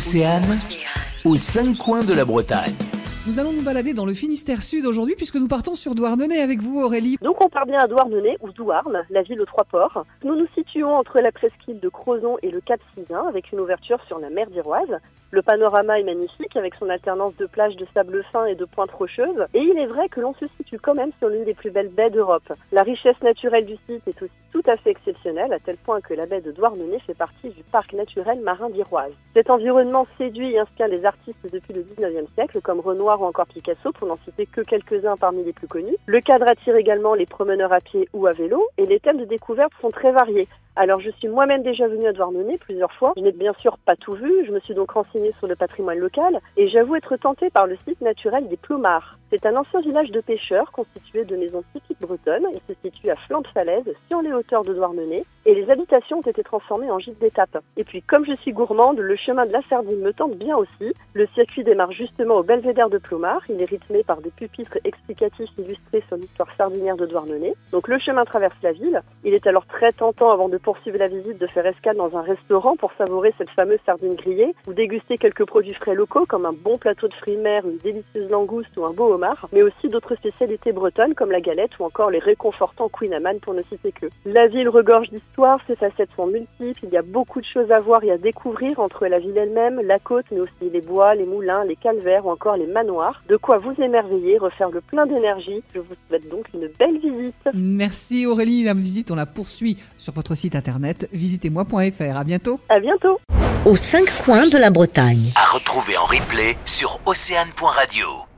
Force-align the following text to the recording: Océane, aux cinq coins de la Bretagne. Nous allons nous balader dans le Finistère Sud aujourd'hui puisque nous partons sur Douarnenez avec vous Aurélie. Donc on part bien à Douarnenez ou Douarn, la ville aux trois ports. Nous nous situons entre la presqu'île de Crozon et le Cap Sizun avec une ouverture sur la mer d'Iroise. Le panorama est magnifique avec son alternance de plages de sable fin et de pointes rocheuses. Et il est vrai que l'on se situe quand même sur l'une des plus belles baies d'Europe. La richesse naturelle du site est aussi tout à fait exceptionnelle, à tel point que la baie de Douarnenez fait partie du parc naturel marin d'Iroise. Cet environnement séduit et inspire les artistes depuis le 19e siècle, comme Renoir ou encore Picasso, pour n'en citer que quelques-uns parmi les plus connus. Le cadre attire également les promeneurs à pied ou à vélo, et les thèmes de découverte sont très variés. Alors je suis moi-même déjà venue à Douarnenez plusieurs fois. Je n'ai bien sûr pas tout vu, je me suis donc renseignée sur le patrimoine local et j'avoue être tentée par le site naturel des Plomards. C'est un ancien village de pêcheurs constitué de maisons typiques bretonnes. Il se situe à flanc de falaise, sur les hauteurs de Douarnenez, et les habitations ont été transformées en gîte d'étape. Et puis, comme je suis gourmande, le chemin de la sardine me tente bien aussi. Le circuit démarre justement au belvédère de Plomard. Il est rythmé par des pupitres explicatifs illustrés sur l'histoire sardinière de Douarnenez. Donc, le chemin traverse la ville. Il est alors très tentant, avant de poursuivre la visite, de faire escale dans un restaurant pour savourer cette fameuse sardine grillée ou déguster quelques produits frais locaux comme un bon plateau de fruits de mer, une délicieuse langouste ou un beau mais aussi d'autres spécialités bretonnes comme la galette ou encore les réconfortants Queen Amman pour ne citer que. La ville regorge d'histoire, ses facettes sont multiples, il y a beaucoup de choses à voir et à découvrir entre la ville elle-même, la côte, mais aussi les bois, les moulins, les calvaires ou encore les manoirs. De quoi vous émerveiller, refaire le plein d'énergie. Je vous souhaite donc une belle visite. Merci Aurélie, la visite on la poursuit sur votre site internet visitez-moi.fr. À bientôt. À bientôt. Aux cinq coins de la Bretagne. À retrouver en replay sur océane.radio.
Océane, 0.00 0.56
aux 1.26 1.36
cinq 1.36 1.76
coins 1.76 2.02
de 2.02 2.14
la 2.14 2.24
Bretagne. 2.24 2.72
Nous 3.26 3.38
allons 3.38 3.52
nous 3.52 3.60
balader 3.60 3.92
dans 3.92 4.06
le 4.06 4.14
Finistère 4.14 4.62
Sud 4.62 4.86
aujourd'hui 4.86 5.14
puisque 5.14 5.36
nous 5.36 5.46
partons 5.46 5.74
sur 5.74 5.94
Douarnenez 5.94 6.40
avec 6.40 6.62
vous 6.62 6.80
Aurélie. 6.80 7.18
Donc 7.20 7.44
on 7.44 7.50
part 7.50 7.66
bien 7.66 7.80
à 7.80 7.86
Douarnenez 7.86 8.38
ou 8.40 8.50
Douarn, 8.50 9.04
la 9.10 9.22
ville 9.22 9.42
aux 9.42 9.44
trois 9.44 9.64
ports. 9.64 10.06
Nous 10.24 10.36
nous 10.36 10.46
situons 10.54 10.96
entre 10.96 11.20
la 11.20 11.30
presqu'île 11.32 11.80
de 11.80 11.88
Crozon 11.90 12.38
et 12.42 12.50
le 12.50 12.62
Cap 12.62 12.80
Sizun 12.94 13.26
avec 13.28 13.52
une 13.52 13.60
ouverture 13.60 13.98
sur 14.08 14.18
la 14.18 14.30
mer 14.30 14.48
d'Iroise. 14.48 14.88
Le 15.32 15.42
panorama 15.42 16.00
est 16.00 16.02
magnifique 16.02 16.56
avec 16.56 16.74
son 16.74 16.88
alternance 16.88 17.36
de 17.36 17.46
plages 17.46 17.76
de 17.76 17.86
sable 17.94 18.24
fin 18.32 18.46
et 18.46 18.56
de 18.56 18.64
pointes 18.64 18.90
rocheuses. 18.90 19.46
Et 19.54 19.60
il 19.60 19.78
est 19.78 19.86
vrai 19.86 20.08
que 20.08 20.20
l'on 20.20 20.34
se 20.34 20.46
situe 20.56 20.80
quand 20.80 20.94
même 20.94 21.12
sur 21.20 21.28
l'une 21.28 21.44
des 21.44 21.54
plus 21.54 21.70
belles 21.70 21.88
baies 21.88 22.10
d'Europe. 22.10 22.52
La 22.72 22.82
richesse 22.82 23.20
naturelle 23.22 23.64
du 23.64 23.76
site 23.86 24.02
est 24.08 24.22
aussi 24.22 24.34
tout 24.50 24.62
à 24.66 24.76
fait 24.76 24.90
exceptionnelle, 24.90 25.52
à 25.52 25.60
tel 25.60 25.76
point 25.76 26.00
que 26.00 26.14
la 26.14 26.26
baie 26.26 26.40
de 26.40 26.50
Douarnenez 26.50 26.98
fait 27.06 27.14
partie 27.14 27.50
du 27.50 27.62
parc 27.62 27.92
naturel 27.92 28.40
marin 28.40 28.70
d'Iroise. 28.70 29.12
Cet 29.34 29.50
environnement 29.50 30.08
séduit 30.18 30.54
et 30.54 30.58
inspire 30.58 30.88
les 30.88 31.04
artistes 31.04 31.46
depuis 31.52 31.74
le 31.74 31.82
19e 31.82 32.26
siècle, 32.34 32.60
comme 32.60 32.80
Renoir 32.80 33.22
ou 33.22 33.26
encore 33.26 33.46
Picasso, 33.46 33.92
pour 33.92 34.08
n'en 34.08 34.18
citer 34.24 34.46
que 34.46 34.62
quelques-uns 34.62 35.16
parmi 35.16 35.44
les 35.44 35.52
plus 35.52 35.68
connus. 35.68 35.96
Le 36.06 36.20
cadre 36.20 36.48
attire 36.48 36.74
également 36.74 37.14
les 37.14 37.26
promeneurs 37.26 37.72
à 37.72 37.80
pied 37.80 38.08
ou 38.12 38.26
à 38.26 38.32
vélo, 38.32 38.66
et 38.78 38.86
les 38.86 38.98
thèmes 38.98 39.18
de 39.18 39.26
découverte 39.26 39.72
sont 39.80 39.92
très 39.92 40.10
variés. 40.10 40.48
Alors 40.76 41.00
je 41.00 41.10
suis 41.10 41.28
moi-même 41.28 41.62
déjà 41.62 41.88
venue 41.88 42.06
à 42.06 42.12
Douarnenez 42.12 42.58
plusieurs 42.58 42.92
fois. 42.92 43.12
Je 43.16 43.22
n'ai 43.22 43.32
bien 43.32 43.52
sûr 43.54 43.78
pas 43.78 43.96
tout 43.96 44.14
vu, 44.14 44.44
je 44.46 44.52
me 44.52 44.60
suis 44.60 44.74
donc 44.74 44.90
renseignée 44.92 45.32
sur 45.38 45.46
le 45.46 45.56
patrimoine 45.56 45.98
local 45.98 46.40
et 46.56 46.68
j'avoue 46.68 46.96
être 46.96 47.16
tentée 47.16 47.50
par 47.50 47.66
le 47.66 47.76
site 47.86 48.00
naturel 48.00 48.48
des 48.48 48.56
Plomards. 48.56 49.19
C'est 49.30 49.46
un 49.46 49.54
ancien 49.54 49.80
village 49.80 50.10
de 50.10 50.20
pêcheurs 50.20 50.72
constitué 50.72 51.24
de 51.24 51.36
maisons 51.36 51.62
typiques 51.72 52.00
bretonnes. 52.00 52.46
Il 52.52 52.60
se 52.66 52.80
situe 52.82 53.10
à 53.10 53.14
flanc 53.14 53.42
de 53.42 53.46
falaise, 53.46 53.84
sur 54.08 54.22
les 54.22 54.32
hauteurs 54.32 54.64
de 54.64 54.74
Douarnenez, 54.74 55.24
et 55.46 55.54
les 55.54 55.70
habitations 55.70 56.18
ont 56.18 56.28
été 56.28 56.42
transformées 56.42 56.90
en 56.90 56.98
gîte 56.98 57.20
d'étape. 57.20 57.62
Et 57.76 57.84
puis, 57.84 58.02
comme 58.02 58.26
je 58.26 58.34
suis 58.42 58.52
gourmande, 58.52 58.98
le 58.98 59.14
chemin 59.14 59.46
de 59.46 59.52
la 59.52 59.62
sardine 59.68 60.00
me 60.00 60.12
tente 60.12 60.36
bien 60.36 60.56
aussi. 60.56 60.94
Le 61.14 61.28
circuit 61.28 61.62
démarre 61.62 61.92
justement 61.92 62.38
au 62.38 62.42
belvédère 62.42 62.90
de 62.90 62.98
Plomard. 62.98 63.42
Il 63.48 63.62
est 63.62 63.66
rythmé 63.66 64.02
par 64.02 64.20
des 64.20 64.30
pupitres 64.30 64.78
explicatifs 64.82 65.50
illustrés 65.58 66.02
sur 66.08 66.16
l'histoire 66.16 66.48
sardinière 66.56 66.96
de 66.96 67.06
Douarnenez. 67.06 67.54
Donc, 67.70 67.86
le 67.86 68.00
chemin 68.00 68.24
traverse 68.24 68.56
la 68.64 68.72
ville. 68.72 69.00
Il 69.22 69.32
est 69.32 69.46
alors 69.46 69.66
très 69.66 69.92
tentant, 69.92 70.32
avant 70.32 70.48
de 70.48 70.58
poursuivre 70.58 70.98
la 70.98 71.06
visite, 71.06 71.38
de 71.38 71.46
faire 71.46 71.66
escale 71.66 71.96
dans 71.96 72.16
un 72.16 72.22
restaurant 72.22 72.76
pour 72.76 72.92
savourer 72.98 73.32
cette 73.38 73.50
fameuse 73.50 73.78
sardine 73.86 74.16
grillée 74.16 74.56
ou 74.66 74.72
déguster 74.72 75.18
quelques 75.18 75.46
produits 75.46 75.74
frais 75.74 75.94
locaux 75.94 76.26
comme 76.26 76.46
un 76.46 76.52
bon 76.52 76.78
plateau 76.78 77.06
de 77.06 77.14
fruits 77.14 77.36
de 77.36 77.42
mer, 77.42 77.64
une 77.64 77.78
délicieuse 77.78 78.28
langouste 78.28 78.76
ou 78.76 78.84
un 78.84 78.92
beau 78.92 79.19
mais 79.52 79.62
aussi 79.62 79.88
d'autres 79.88 80.14
spécialités 80.16 80.72
bretonnes 80.72 81.14
comme 81.14 81.30
la 81.30 81.40
galette 81.40 81.78
ou 81.78 81.84
encore 81.84 82.10
les 82.10 82.18
réconfortants 82.18 82.88
Queen 82.88 83.12
Amman 83.12 83.38
pour 83.40 83.54
ne 83.54 83.62
citer 83.62 83.92
que. 83.92 84.06
La 84.24 84.46
ville 84.46 84.68
regorge 84.68 85.10
d'histoire, 85.10 85.60
ses 85.66 85.76
facettes 85.76 86.10
sont 86.16 86.26
multiples, 86.26 86.80
il 86.82 86.90
y 86.90 86.96
a 86.96 87.02
beaucoup 87.02 87.40
de 87.40 87.46
choses 87.46 87.70
à 87.70 87.78
voir 87.78 88.02
et 88.04 88.10
à 88.10 88.18
découvrir 88.18 88.80
entre 88.80 89.06
la 89.06 89.18
ville 89.18 89.36
elle-même, 89.36 89.80
la 89.84 89.98
côte, 89.98 90.26
mais 90.30 90.40
aussi 90.40 90.70
les 90.72 90.80
bois, 90.80 91.14
les 91.14 91.26
moulins, 91.26 91.64
les 91.64 91.76
calvaires 91.76 92.26
ou 92.26 92.30
encore 92.30 92.56
les 92.56 92.66
manoirs. 92.66 93.22
De 93.28 93.36
quoi 93.36 93.58
vous 93.58 93.74
émerveiller, 93.82 94.38
refaire 94.38 94.70
le 94.70 94.80
plein 94.80 95.06
d'énergie. 95.06 95.62
Je 95.74 95.80
vous 95.80 95.94
souhaite 96.08 96.28
donc 96.28 96.46
une 96.54 96.68
belle 96.78 96.98
visite. 96.98 97.34
Merci 97.54 98.26
Aurélie, 98.26 98.64
la 98.64 98.74
visite 98.74 99.10
on 99.10 99.14
la 99.14 99.26
poursuit 99.26 99.78
sur 99.96 100.12
votre 100.12 100.34
site 100.34 100.54
internet 100.54 101.08
visitez-moi.fr. 101.12 102.16
À 102.16 102.24
bientôt. 102.24 102.60
À 102.68 102.80
bientôt. 102.80 103.18
Aux 103.64 103.76
cinq 103.76 104.06
coins 104.24 104.48
de 104.48 104.58
la 104.58 104.70
Bretagne. 104.70 105.32
À 105.36 105.52
retrouver 105.52 105.96
en 105.96 106.04
replay 106.04 106.56
sur 106.64 106.98
océane.radio. 107.06 108.29